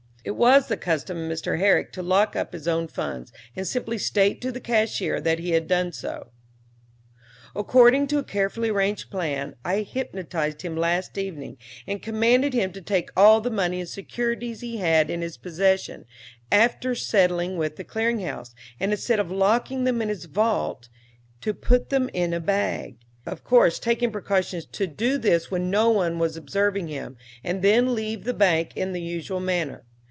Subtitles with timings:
[0.23, 1.57] It was the custom for Mr.
[1.57, 5.49] Herrick to lock up his own funds, and simply state to the cashier that he
[5.49, 6.27] had done so.
[7.55, 12.83] "'According to a carefully arranged plan, I hypnotized him last evening and commanded him to
[12.83, 16.05] take all the money and securities he had in his possession,
[16.51, 20.87] after settling with the clearing house, and instead of locking them in his vault
[21.41, 25.89] to put them in a bag, of course taking precautions to do this when no
[25.89, 29.83] one was observing him, and then leave the bank in the usual manner.